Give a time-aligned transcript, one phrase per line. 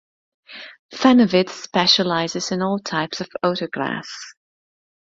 [0.95, 4.07] Fanavid specializes in all types of auto glass.